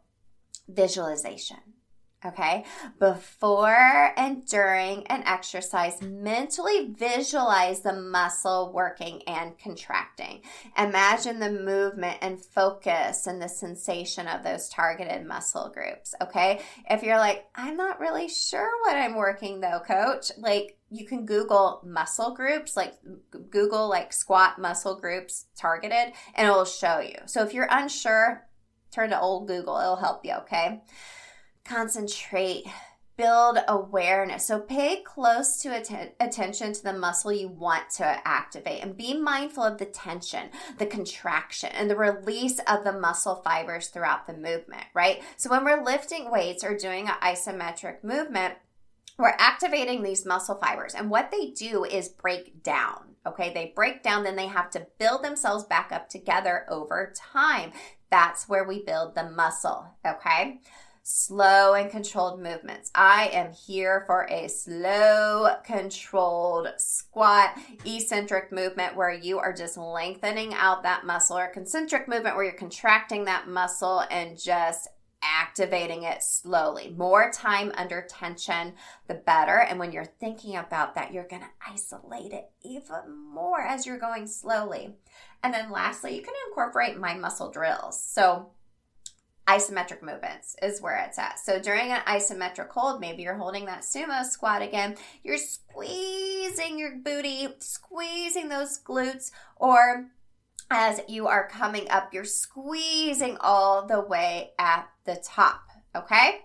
visualization. 0.68 1.58
Okay. 2.26 2.66
Before 3.00 4.12
and 4.18 4.44
during 4.48 5.06
an 5.06 5.22
exercise, 5.26 6.02
mentally 6.02 6.92
visualize 6.98 7.82
the 7.82 7.94
muscle 7.94 8.72
working 8.74 9.22
and 9.28 9.58
contracting. 9.60 10.42
Imagine 10.76 11.40
the 11.40 11.52
movement 11.52 12.18
and 12.22 12.44
focus 12.44 13.28
and 13.28 13.40
the 13.40 13.48
sensation 13.48 14.28
of 14.28 14.44
those 14.44 14.68
targeted 14.68 15.28
muscle 15.28 15.70
groups. 15.72 16.16
Okay. 16.20 16.62
If 16.90 17.04
you're 17.04 17.20
like, 17.20 17.46
I'm 17.54 17.78
not 17.78 18.00
really 18.00 18.30
sure 18.30 18.72
what 18.82 18.98
I'm 18.98 19.16
working 19.16 19.60
though, 19.60 19.82
coach, 19.86 20.32
like 20.40 20.76
you 20.90 21.06
can 21.06 21.28
Google 21.28 21.84
muscle 21.86 22.34
groups, 22.34 22.76
like 22.76 22.96
Google 23.52 23.90
like 23.90 24.12
squat 24.12 24.58
muscle 24.58 25.00
groups 25.00 25.46
targeted, 25.56 26.14
and 26.34 26.48
it 26.48 26.52
will 26.52 26.66
show 26.66 27.00
you. 27.00 27.20
So 27.28 27.44
if 27.44 27.54
you're 27.54 27.68
unsure, 27.70 28.48
turn 28.92 29.12
to 29.12 29.20
old 29.20 29.48
Google, 29.48 29.78
it'll 29.78 29.98
help 29.98 30.26
you. 30.26 30.34
Okay 30.34 30.82
concentrate, 31.68 32.66
build 33.18 33.58
awareness. 33.68 34.46
So 34.46 34.60
pay 34.60 35.02
close 35.02 35.62
to 35.64 35.70
att- 35.70 36.16
attention 36.20 36.74
to 36.74 36.84
the 36.84 36.94
muscle 36.94 37.34
you 37.34 37.50
want 37.50 37.90
to 37.98 38.06
activate 38.06 38.84
and 38.84 38.96
be 38.96 39.18
mindful 39.18 39.64
of 39.64 39.78
the 39.78 39.86
tension, 39.86 40.50
the 40.78 40.86
contraction, 40.86 41.70
and 41.74 41.90
the 41.90 41.96
release 41.96 42.60
of 42.68 42.84
the 42.84 42.94
muscle 42.94 43.42
fibers 43.44 43.88
throughout 43.88 44.28
the 44.28 44.34
movement, 44.34 44.86
right? 44.94 45.22
So 45.36 45.50
when 45.50 45.66
we're 45.66 45.84
lifting 45.84 46.32
weights 46.32 46.64
or 46.64 46.78
doing 46.78 47.08
an 47.08 47.16
isometric 47.22 48.04
movement, 48.04 48.56
we're 49.18 49.34
activating 49.40 50.04
these 50.04 50.26
muscle 50.26 50.56
fibers 50.56 50.94
and 50.94 51.10
what 51.10 51.32
they 51.32 51.50
do 51.50 51.84
is 51.84 52.08
break 52.08 52.62
down 52.64 53.16
okay 53.26 53.52
they 53.54 53.74
break 53.76 54.04
down 54.04 54.24
then 54.24 54.36
they 54.36 54.48
have 54.48 54.70
to 54.70 54.86
build 55.00 55.24
themselves 55.24 55.64
back 55.64 55.92
up 55.92 56.08
together 56.08 56.66
over 56.70 57.12
time 57.16 57.72
that's 58.10 58.48
where 58.48 58.64
we 58.64 58.84
build 58.84 59.16
the 59.16 59.30
muscle 59.32 59.88
okay 60.06 60.60
slow 61.10 61.74
and 61.74 61.90
controlled 61.90 62.38
movements. 62.42 62.92
I 62.94 63.30
am 63.32 63.54
here 63.54 64.04
for 64.06 64.28
a 64.30 64.50
slow, 64.50 65.56
controlled 65.64 66.68
squat, 66.76 67.58
eccentric 67.86 68.52
movement 68.52 68.98
where 68.98 69.14
you 69.14 69.40
are 69.40 69.54
just 69.54 69.78
lengthening 69.78 70.54
out 70.54 70.84
that 70.84 71.06
muscle, 71.06 71.38
or 71.38 71.48
concentric 71.48 72.10
movement 72.10 72.36
where 72.36 72.44
you're 72.44 72.54
contracting 72.54 73.24
that 73.24 73.48
muscle 73.48 74.04
and 74.12 74.38
just 74.38 74.90
activating 75.24 76.04
it 76.04 76.22
slowly. 76.22 76.94
More 76.98 77.32
time 77.32 77.72
under 77.76 78.06
tension, 78.10 78.74
the 79.08 79.16
better. 79.16 79.60
And 79.60 79.80
when 79.80 79.94
you're 79.94 80.04
thinking 80.20 80.58
about 80.58 80.96
that, 80.96 81.14
you're 81.14 81.28
going 81.28 81.42
to 81.42 81.72
isolate 81.72 82.34
it 82.34 82.50
even 82.66 83.18
more 83.34 83.62
as 83.62 83.86
you're 83.86 83.98
going 83.98 84.28
slowly. 84.28 84.94
And 85.42 85.54
then 85.54 85.72
lastly, 85.72 86.18
you 86.18 86.22
can 86.22 86.34
incorporate 86.50 87.00
mind 87.00 87.22
muscle 87.22 87.50
drills. 87.50 88.04
So 88.04 88.52
isometric 89.48 90.02
movements 90.02 90.56
is 90.62 90.82
where 90.82 90.98
it's 91.08 91.18
at. 91.18 91.40
So 91.40 91.60
during 91.60 91.92
an 91.92 92.02
isometric 92.06 92.70
hold, 92.70 93.00
maybe 93.00 93.24
you're 93.24 93.38
holding 93.38 93.66
that 93.66 93.82
sumo 93.82 94.24
squat 94.26 94.62
again, 94.62 94.96
you're 95.24 95.38
squeezing 95.38 96.78
your 96.78 96.98
booty, 96.98 97.48
squeezing 97.60 98.50
those 98.50 98.80
glutes, 98.84 99.32
or 99.56 100.08
as 100.70 101.00
you 101.08 101.28
are 101.28 101.48
coming 101.48 101.90
up, 101.90 102.14
you're 102.14 102.26
squeezing 102.26 103.38
all 103.40 103.88
the 103.88 104.02
way 104.02 104.52
at 104.60 104.90
the 105.06 105.16
top. 105.24 105.62
Okay? 105.96 106.42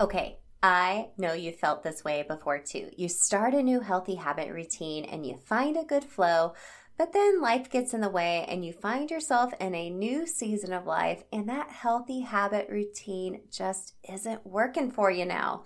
Okay, 0.00 0.38
I 0.60 1.10
know 1.16 1.34
you 1.34 1.52
felt 1.52 1.84
this 1.84 2.02
way 2.02 2.24
before 2.26 2.58
too. 2.58 2.90
You 2.96 3.08
start 3.08 3.54
a 3.54 3.62
new 3.62 3.80
healthy 3.80 4.16
habit 4.16 4.50
routine 4.52 5.04
and 5.04 5.24
you 5.24 5.36
find 5.36 5.76
a 5.76 5.84
good 5.84 6.02
flow 6.02 6.54
but 6.96 7.12
then 7.12 7.40
life 7.40 7.70
gets 7.70 7.92
in 7.94 8.00
the 8.00 8.08
way 8.08 8.44
and 8.48 8.64
you 8.64 8.72
find 8.72 9.10
yourself 9.10 9.52
in 9.60 9.74
a 9.74 9.90
new 9.90 10.26
season 10.26 10.72
of 10.72 10.86
life, 10.86 11.24
and 11.32 11.48
that 11.48 11.70
healthy 11.70 12.20
habit 12.20 12.68
routine 12.70 13.40
just 13.50 13.94
isn't 14.08 14.46
working 14.46 14.90
for 14.90 15.10
you 15.10 15.24
now. 15.24 15.64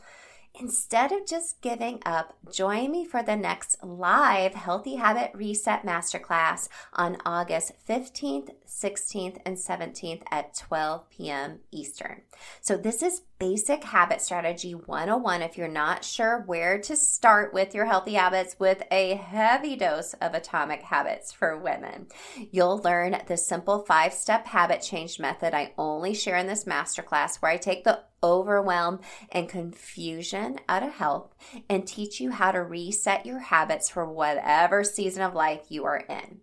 Instead 0.60 1.12
of 1.12 1.26
just 1.26 1.60
giving 1.60 2.00
up, 2.04 2.34
join 2.52 2.90
me 2.90 3.04
for 3.04 3.22
the 3.22 3.36
next 3.36 3.76
live 3.84 4.54
Healthy 4.54 4.96
Habit 4.96 5.30
Reset 5.32 5.84
Masterclass 5.84 6.68
on 6.92 7.18
August 7.24 7.72
15th, 7.88 8.50
16th, 8.66 9.38
and 9.46 9.56
17th 9.56 10.22
at 10.32 10.56
12 10.56 11.08
p.m. 11.10 11.60
Eastern. 11.70 12.22
So, 12.60 12.76
this 12.76 13.02
is 13.02 13.22
Basic 13.38 13.84
Habit 13.84 14.20
Strategy 14.20 14.74
101 14.74 15.42
if 15.42 15.56
you're 15.56 15.68
not 15.68 16.04
sure 16.04 16.42
where 16.46 16.80
to 16.80 16.96
start 16.96 17.54
with 17.54 17.72
your 17.72 17.84
healthy 17.84 18.14
habits 18.14 18.56
with 18.58 18.82
a 18.90 19.14
heavy 19.14 19.76
dose 19.76 20.12
of 20.14 20.34
atomic 20.34 20.82
habits 20.82 21.30
for 21.32 21.56
women. 21.56 22.08
You'll 22.50 22.78
learn 22.78 23.22
the 23.28 23.36
simple 23.36 23.84
five 23.84 24.12
step 24.12 24.46
habit 24.46 24.82
change 24.82 25.20
method 25.20 25.54
I 25.54 25.72
only 25.78 26.14
share 26.14 26.36
in 26.36 26.48
this 26.48 26.64
masterclass, 26.64 27.36
where 27.36 27.52
I 27.52 27.58
take 27.58 27.84
the 27.84 28.02
overwhelm 28.24 28.98
and 29.30 29.48
confusion 29.48 30.58
out 30.68 30.82
of 30.82 30.94
health 30.94 31.32
and 31.70 31.86
teach 31.86 32.20
you 32.20 32.32
how 32.32 32.50
to 32.50 32.60
reset 32.60 33.24
your 33.24 33.38
habits 33.38 33.88
for 33.88 34.04
whatever 34.04 34.82
season 34.82 35.22
of 35.22 35.34
life 35.34 35.66
you 35.68 35.84
are 35.84 35.98
in. 36.08 36.40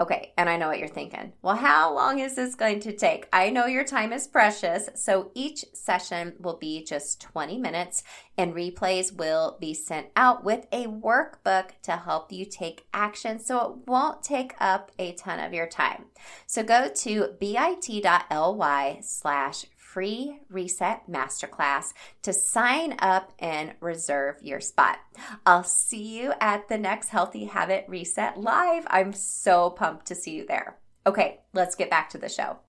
Okay, 0.00 0.32
and 0.38 0.48
I 0.48 0.56
know 0.56 0.68
what 0.68 0.78
you're 0.78 0.88
thinking. 0.88 1.34
Well, 1.42 1.56
how 1.56 1.94
long 1.94 2.20
is 2.20 2.34
this 2.34 2.54
going 2.54 2.80
to 2.80 2.96
take? 2.96 3.28
I 3.34 3.50
know 3.50 3.66
your 3.66 3.84
time 3.84 4.14
is 4.14 4.26
precious, 4.26 4.88
so 4.94 5.30
each 5.34 5.62
session 5.74 6.32
will 6.40 6.56
be 6.56 6.82
just 6.82 7.20
20 7.20 7.58
minutes, 7.58 8.02
and 8.38 8.54
replays 8.54 9.14
will 9.14 9.58
be 9.60 9.74
sent 9.74 10.06
out 10.16 10.42
with 10.42 10.66
a 10.72 10.86
workbook 10.86 11.72
to 11.82 11.98
help 11.98 12.32
you 12.32 12.46
take 12.46 12.86
action 12.94 13.38
so 13.38 13.60
it 13.60 13.88
won't 13.88 14.22
take 14.22 14.54
up 14.58 14.90
a 14.98 15.12
ton 15.12 15.38
of 15.38 15.52
your 15.52 15.66
time. 15.66 16.06
So 16.46 16.62
go 16.62 16.88
to 16.88 17.34
bit.ly 17.38 19.00
slash 19.02 19.66
free 19.92 20.38
reset 20.48 21.02
masterclass 21.10 21.92
to 22.22 22.32
sign 22.32 22.94
up 23.00 23.32
and 23.38 23.74
reserve 23.80 24.36
your 24.42 24.60
spot. 24.60 24.98
I'll 25.44 25.64
see 25.64 26.20
you 26.20 26.32
at 26.40 26.68
the 26.68 26.78
next 26.78 27.08
Healthy 27.08 27.46
Habit 27.46 27.86
Reset 27.88 28.38
live. 28.38 28.86
I'm 28.88 29.12
so 29.12 29.70
pumped 29.70 30.06
to 30.06 30.14
see 30.14 30.36
you 30.36 30.46
there. 30.46 30.78
Okay, 31.06 31.40
let's 31.54 31.74
get 31.74 31.90
back 31.90 32.10
to 32.10 32.18
the 32.18 32.28
show 32.28 32.60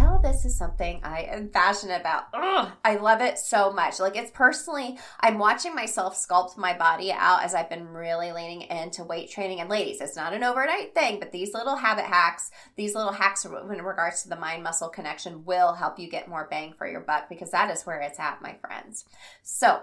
tell 0.00 0.18
this 0.18 0.44
is 0.44 0.56
something 0.56 1.00
I 1.02 1.22
am 1.22 1.48
passionate 1.48 2.00
about. 2.00 2.24
Ugh, 2.32 2.70
I 2.84 2.96
love 2.96 3.20
it 3.20 3.38
so 3.38 3.70
much. 3.70 4.00
Like 4.00 4.16
it's 4.16 4.30
personally, 4.30 4.98
I'm 5.20 5.38
watching 5.38 5.74
myself 5.74 6.16
sculpt 6.16 6.56
my 6.56 6.76
body 6.76 7.12
out 7.12 7.42
as 7.44 7.54
I've 7.54 7.68
been 7.68 7.88
really 7.88 8.32
leaning 8.32 8.62
into 8.62 9.04
weight 9.04 9.30
training. 9.30 9.60
And 9.60 9.68
ladies, 9.68 10.00
it's 10.00 10.16
not 10.16 10.32
an 10.32 10.42
overnight 10.42 10.94
thing, 10.94 11.20
but 11.20 11.32
these 11.32 11.52
little 11.52 11.76
habit 11.76 12.06
hacks, 12.06 12.50
these 12.76 12.94
little 12.94 13.12
hacks 13.12 13.44
in 13.44 13.82
regards 13.82 14.22
to 14.22 14.30
the 14.30 14.36
mind 14.36 14.62
muscle 14.62 14.88
connection 14.88 15.44
will 15.44 15.74
help 15.74 15.98
you 15.98 16.08
get 16.08 16.28
more 16.28 16.48
bang 16.50 16.72
for 16.76 16.88
your 16.88 17.00
buck 17.00 17.28
because 17.28 17.50
that 17.50 17.70
is 17.70 17.82
where 17.82 18.00
it's 18.00 18.18
at, 18.18 18.40
my 18.40 18.56
friends. 18.60 19.04
So 19.42 19.82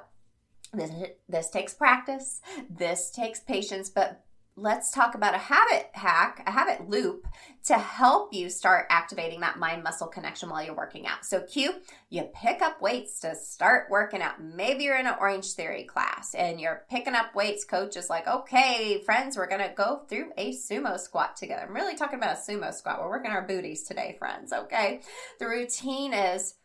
this, 0.73 0.91
this 1.29 1.49
takes 1.49 1.73
practice. 1.75 2.41
This 2.69 3.11
takes 3.11 3.39
patience, 3.39 3.89
but 3.89 4.23
let's 4.59 4.91
talk 4.91 5.13
about 5.13 5.35
a 5.35 5.37
habit 5.37 5.91
hack, 5.93 6.41
a 6.47 6.51
habit 6.51 6.89
loop 6.89 7.27
to 7.65 7.75
help 7.75 8.33
you 8.33 8.49
start 8.49 8.87
activating 8.89 9.39
that 9.41 9.59
mind 9.59 9.83
muscle 9.83 10.07
connection 10.07 10.49
while 10.49 10.63
you're 10.63 10.75
working 10.75 11.05
out. 11.05 11.23
So, 11.23 11.41
cue, 11.41 11.75
you 12.09 12.23
pick 12.33 12.63
up 12.63 12.81
weights 12.81 13.19
to 13.19 13.35
start 13.35 13.87
working 13.91 14.21
out. 14.21 14.41
Maybe 14.41 14.85
you're 14.85 14.97
in 14.97 15.05
an 15.05 15.15
Orange 15.19 15.51
Theory 15.51 15.83
class 15.83 16.33
and 16.33 16.59
you're 16.59 16.85
picking 16.89 17.13
up 17.13 17.35
weights. 17.35 17.65
Coach 17.65 17.95
is 17.95 18.09
like, 18.09 18.27
okay, 18.27 19.01
friends, 19.05 19.37
we're 19.37 19.47
going 19.47 19.61
to 19.61 19.73
go 19.75 20.01
through 20.09 20.31
a 20.37 20.53
sumo 20.53 20.99
squat 20.99 21.37
together. 21.37 21.65
I'm 21.67 21.75
really 21.75 21.95
talking 21.95 22.17
about 22.17 22.37
a 22.37 22.51
sumo 22.51 22.73
squat. 22.73 22.99
We're 22.99 23.09
working 23.09 23.31
our 23.31 23.45
booties 23.45 23.83
today, 23.83 24.15
friends. 24.17 24.51
Okay. 24.51 25.01
The 25.39 25.47
routine 25.47 26.13
is 26.13 26.55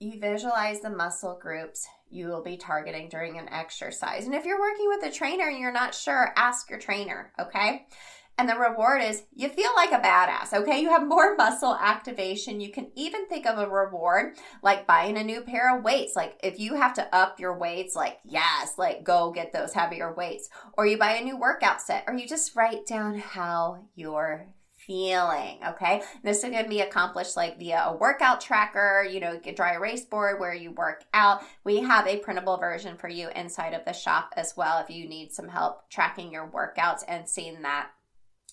you 0.00 0.18
visualize 0.18 0.80
the 0.80 0.90
muscle 0.90 1.38
groups 1.40 1.86
you 2.10 2.26
will 2.26 2.42
be 2.42 2.56
targeting 2.56 3.08
during 3.08 3.38
an 3.38 3.48
exercise. 3.50 4.24
And 4.24 4.34
if 4.34 4.46
you're 4.46 4.58
working 4.58 4.88
with 4.88 5.04
a 5.04 5.14
trainer 5.14 5.48
and 5.48 5.58
you're 5.58 5.70
not 5.70 5.94
sure, 5.94 6.32
ask 6.36 6.68
your 6.70 6.78
trainer, 6.78 7.32
okay? 7.38 7.86
And 8.38 8.48
the 8.48 8.56
reward 8.56 9.02
is 9.02 9.24
you 9.34 9.50
feel 9.50 9.70
like 9.76 9.92
a 9.92 10.02
badass, 10.02 10.54
okay? 10.54 10.80
You 10.80 10.88
have 10.88 11.06
more 11.06 11.36
muscle 11.38 11.76
activation. 11.78 12.62
You 12.62 12.72
can 12.72 12.90
even 12.96 13.28
think 13.28 13.46
of 13.46 13.58
a 13.58 13.68
reward 13.68 14.38
like 14.62 14.86
buying 14.86 15.18
a 15.18 15.22
new 15.22 15.42
pair 15.42 15.76
of 15.76 15.84
weights. 15.84 16.16
Like 16.16 16.40
if 16.42 16.58
you 16.58 16.74
have 16.76 16.94
to 16.94 17.14
up 17.14 17.38
your 17.38 17.58
weights, 17.58 17.94
like, 17.94 18.18
yes, 18.24 18.72
like 18.78 19.04
go 19.04 19.30
get 19.30 19.52
those 19.52 19.74
heavier 19.74 20.14
weights. 20.14 20.48
Or 20.78 20.86
you 20.86 20.96
buy 20.96 21.16
a 21.16 21.24
new 21.24 21.36
workout 21.36 21.82
set, 21.82 22.04
or 22.06 22.14
you 22.14 22.26
just 22.26 22.56
write 22.56 22.86
down 22.86 23.18
how 23.18 23.84
you're 23.94 24.46
feeling. 24.90 25.58
Okay. 25.64 26.02
This 26.24 26.40
can 26.40 26.68
be 26.68 26.80
accomplished 26.80 27.36
like 27.36 27.60
via 27.60 27.84
a 27.86 27.96
workout 27.96 28.40
tracker, 28.40 29.06
you 29.08 29.20
know, 29.20 29.38
get 29.38 29.54
dry 29.54 29.74
erase 29.74 30.04
board 30.04 30.40
where 30.40 30.52
you 30.52 30.72
work 30.72 31.04
out. 31.14 31.42
We 31.62 31.76
have 31.78 32.08
a 32.08 32.16
printable 32.16 32.56
version 32.56 32.96
for 32.96 33.08
you 33.08 33.28
inside 33.36 33.72
of 33.72 33.84
the 33.84 33.92
shop 33.92 34.34
as 34.36 34.54
well 34.56 34.78
if 34.78 34.90
you 34.90 35.08
need 35.08 35.30
some 35.30 35.46
help 35.46 35.88
tracking 35.90 36.32
your 36.32 36.48
workouts 36.48 37.04
and 37.06 37.28
seeing 37.28 37.62
that 37.62 37.90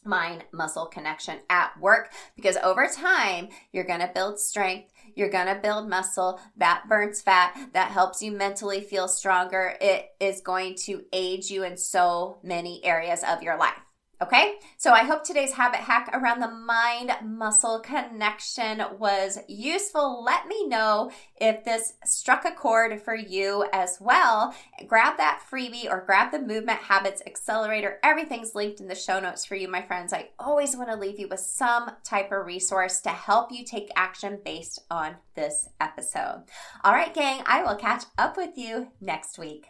mind 0.06 0.46
muscle 0.53 0.86
connection 0.86 1.39
at 1.50 1.72
work 1.82 2.12
because 2.36 2.56
over 2.58 2.88
time 2.88 3.50
you're 3.72 3.84
going 3.84 4.00
to 4.00 4.12
build 4.13 4.39
strength 4.39 4.94
you're 5.15 5.29
going 5.29 5.48
to 5.48 5.60
build 5.60 5.89
muscle 5.89 6.39
that 6.56 6.84
burns 6.88 7.20
fat 7.20 7.58
that 7.74 7.91
helps 7.91 8.22
you 8.22 8.32
mentally 8.32 8.79
feel 8.79 9.08
stronger 9.08 9.75
it 9.82 10.10
is 10.20 10.39
going 10.39 10.75
to 10.75 11.03
aid 11.12 11.50
you 11.50 11.63
in 11.63 11.75
so 11.75 12.38
many 12.44 12.79
areas 12.86 13.22
of 13.27 13.41
your 13.41 13.58
life 13.58 13.87
Okay, 14.19 14.55
so 14.77 14.93
I 14.93 15.03
hope 15.03 15.24
today's 15.24 15.53
habit 15.53 15.81
hack 15.81 16.09
around 16.12 16.39
the 16.39 16.50
mind 16.50 17.12
muscle 17.24 17.79
connection 17.79 18.81
was 18.97 19.38
useful. 19.47 20.24
Let 20.24 20.47
me 20.47 20.65
know 20.65 21.12
if 21.39 21.63
this 21.63 21.93
struck 22.03 22.43
a 22.43 22.50
chord 22.50 23.00
for 23.00 23.13
you 23.13 23.65
as 23.71 24.00
well. 24.01 24.55
Grab 24.88 25.17
that 25.17 25.43
freebie 25.51 25.86
or 25.86 26.01
grab 26.03 26.31
the 26.31 26.39
Movement 26.39 26.79
Habits 26.79 27.21
Accelerator. 27.27 28.00
Everything's 28.03 28.55
linked 28.55 28.79
in 28.79 28.88
the 28.88 28.95
show 28.95 29.19
notes 29.19 29.45
for 29.45 29.53
you, 29.53 29.67
my 29.67 29.83
friends. 29.83 30.12
I 30.13 30.29
always 30.39 30.75
want 30.75 30.89
to 30.89 30.95
leave 30.95 31.19
you 31.19 31.27
with 31.27 31.41
some 31.41 31.91
type 32.03 32.31
of 32.31 32.43
resource 32.47 33.00
to 33.01 33.09
help 33.09 33.51
you 33.51 33.63
take 33.63 33.91
action 33.95 34.39
based 34.43 34.79
on 34.89 35.17
this 35.36 35.69
episode. 35.79 36.43
All 36.83 36.93
right, 36.93 37.13
gang, 37.13 37.43
I 37.45 37.62
will 37.62 37.75
catch 37.75 38.05
up 38.17 38.36
with 38.36 38.57
you 38.57 38.88
next 39.00 39.38
week. 39.38 39.67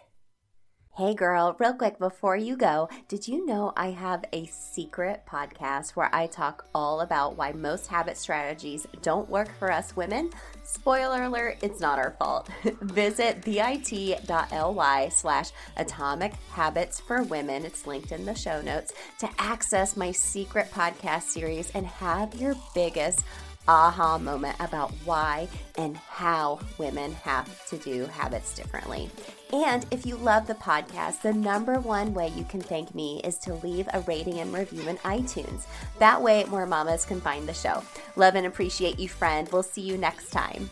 Hey 0.98 1.14
girl, 1.14 1.56
real 1.60 1.76
quick 1.76 2.00
before 2.00 2.36
you 2.36 2.58
go, 2.58 2.90
did 3.08 3.28
you 3.28 3.46
know 3.46 3.72
I 3.78 3.92
have 3.92 4.26
a 4.34 4.48
secret 4.48 5.22
podcast 5.30 5.92
where 5.92 6.10
I 6.12 6.26
talk 6.26 6.66
all 6.74 7.02
about 7.02 7.38
why 7.38 7.52
most 7.52 7.86
habit 7.86 8.18
strategies 8.18 8.88
don't 9.04 9.30
work 9.30 9.48
for 9.60 9.72
us 9.72 9.96
women? 9.96 10.32
Spoiler 10.64 11.22
alert, 11.22 11.60
it's 11.62 11.80
not 11.80 12.00
our 12.00 12.16
fault. 12.18 12.50
Visit 12.82 13.44
bit.ly 13.44 15.10
slash 15.10 15.52
atomic 15.76 16.34
habits 16.50 17.00
for 17.00 17.22
women, 17.22 17.64
it's 17.64 17.86
linked 17.86 18.12
in 18.12 18.26
the 18.26 18.34
show 18.34 18.60
notes, 18.64 18.92
to 19.20 19.30
access 19.38 19.98
my 19.98 20.12
secret 20.12 20.72
podcast 20.72 21.26
series 21.26 21.70
and 21.76 21.86
have 21.86 22.34
your 22.34 22.56
biggest 22.74 23.24
aha 23.68 24.18
moment 24.18 24.56
about 24.60 24.92
why 25.06 25.48
and 25.78 25.98
how 25.98 26.60
women 26.78 27.14
have 27.14 27.66
to 27.68 27.78
do 27.78 28.06
habits 28.06 28.56
differently. 28.56 29.10
And 29.54 29.86
if 29.92 30.06
you 30.06 30.18
love 30.18 30.48
the 30.48 30.56
podcast, 30.56 31.22
the 31.22 31.34
number 31.34 31.80
one 31.80 32.14
way 32.14 32.34
you 32.36 32.44
can 32.44 32.62
thank 32.62 32.94
me 32.94 33.22
is 33.24 33.38
to 33.40 33.54
leave 33.56 33.88
a 33.94 34.02
rating 34.02 34.40
and 34.40 34.54
review 34.54 34.88
in 34.88 34.98
iTunes. 34.98 35.66
That 36.00 36.22
way, 36.22 36.44
more 36.46 36.66
mamas 36.66 37.06
can 37.06 37.22
find 37.22 37.48
the 37.48 37.54
show. 37.54 37.84
Love 38.16 38.36
and 38.36 38.46
appreciate 38.46 39.00
you, 39.00 39.08
friend. 39.08 39.48
We'll 39.52 39.64
see 39.64 39.82
you 39.82 39.98
next 39.98 40.32
time. 40.32 40.70